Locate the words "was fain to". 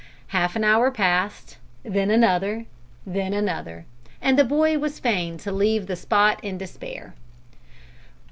4.79-5.51